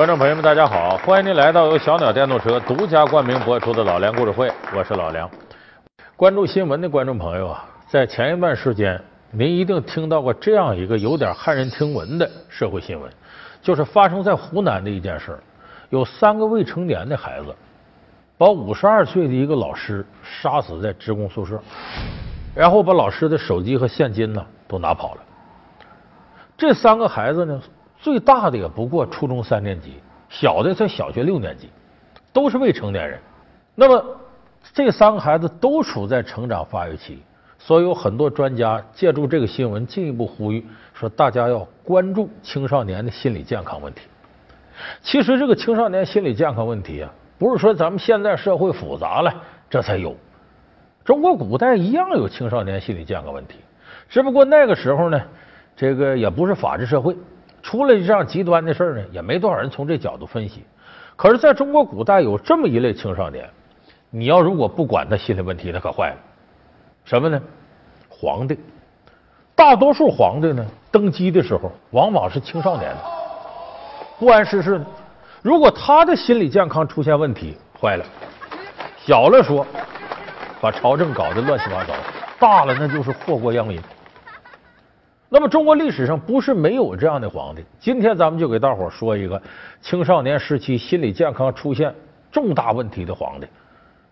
[0.00, 0.96] 观众朋友们，大家好！
[1.04, 5.30] 欢迎您来到由小鸟电动车独家冠名播出的《老梁故事会》，我是老梁。
[6.16, 8.98] 关注新闻的观众朋友啊，在前一段时间，
[9.30, 13.12] 您一定听到过这样一个有点骇人听闻的社会新闻，
[13.60, 15.38] 就是发生在湖南的一件事
[15.90, 17.54] 有三个未成年的孩子
[18.38, 21.60] 把五十二岁的一个老师杀死在职工宿舍，
[22.54, 25.20] 然后把老师的手机和现金呢都拿跑了。
[26.56, 27.60] 这三个孩子呢？
[28.00, 29.94] 最大的也不过初中三年级，
[30.28, 31.68] 小的才小学六年级，
[32.32, 33.18] 都是未成年人。
[33.74, 34.04] 那么
[34.72, 37.22] 这三个孩子都处在成长发育期，
[37.58, 44.02] 所以有很多专家借助这个新闻进一步呼吁说，大家要关注青少年的心理健康问题。
[45.02, 49.34] 其实这个青少年心理健康问题啊，不是说咱们现在社会复杂了
[49.68, 50.16] 这才有，
[51.04, 53.56] 中国古代一样有青少年心理健康问题，
[54.08, 55.20] 只不过那个时候呢，
[55.76, 57.14] 这个也不是法治社会。
[57.62, 60.64] 出了这样极端的事呢，也没多少人从这角度分析。
[61.16, 63.48] 可是，在中国古代有这么一类青少年，
[64.08, 66.16] 你要如果不管他心理问题，那可坏了。
[67.04, 67.40] 什么呢？
[68.08, 68.58] 皇帝，
[69.54, 72.94] 大多数皇帝呢，登基的时候往往是青少年，
[74.18, 74.80] 不谙世事。
[75.42, 78.04] 如果他的心理健康出现问题，坏了。
[78.98, 79.66] 小了说，
[80.60, 81.92] 把朝政搞得乱七八糟；
[82.38, 83.80] 大了，那就是祸国殃民。
[85.32, 87.64] 那么，中国历史上不是没有这样的皇帝。
[87.78, 89.40] 今天咱们就给大伙说一个
[89.80, 91.94] 青少年时期心理健康出现
[92.32, 93.46] 重大问题的皇帝，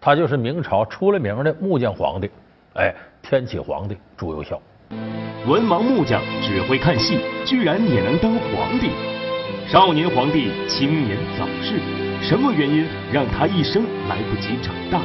[0.00, 2.30] 他就是明朝出了名的木匠皇帝，
[2.74, 4.62] 哎，天启皇帝朱由校。
[5.48, 8.90] 文盲木匠只会看戏，居然也能当皇帝？
[9.66, 11.80] 少年皇帝青年早逝，
[12.22, 15.00] 什么原因让他一生来不及长大？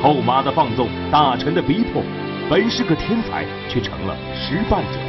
[0.00, 2.04] 后妈的放纵，大臣的逼迫，
[2.48, 5.00] 本是个天才，却成了失败者。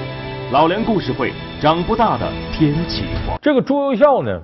[0.51, 1.31] 老梁故事会，
[1.62, 3.39] 长不大的天启皇。
[3.41, 4.41] 这个朱由校呢，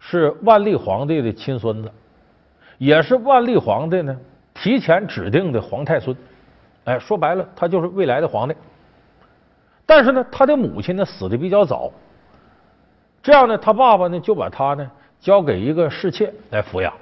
[0.00, 1.92] 是万历皇帝的亲孙子，
[2.78, 4.16] 也是万历皇帝呢
[4.52, 6.16] 提前指定的皇太孙。
[6.82, 8.56] 哎，说白了，他就是未来的皇帝。
[9.86, 11.92] 但是呢，他的母亲呢死的比较早，
[13.22, 14.90] 这样呢，他爸爸呢就把他呢
[15.20, 16.92] 交给一个侍妾来抚养。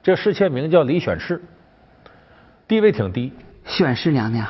[0.00, 1.42] 这侍妾名叫李选侍，
[2.68, 3.32] 地位挺低。
[3.64, 4.46] 选侍娘娘，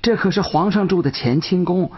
[0.00, 1.90] 这可是皇上住的乾清宫。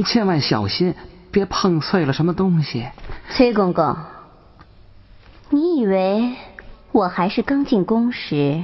[0.00, 0.94] 你千万小心，
[1.30, 2.88] 别碰碎了什么东西。
[3.28, 3.94] 崔公公，
[5.50, 6.36] 你以为
[6.90, 8.62] 我还是刚进宫时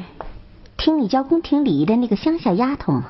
[0.78, 3.04] 听你教宫廷礼仪的那个乡下丫头吗？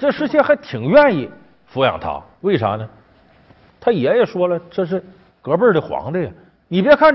[0.00, 1.30] 这世妾还挺愿意
[1.72, 2.84] 抚养他，为啥呢？
[3.80, 5.00] 他爷爷说了，这是
[5.40, 6.30] 隔辈的皇帝呀。
[6.66, 7.10] 你别看。